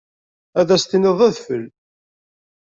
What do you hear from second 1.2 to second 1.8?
adfel.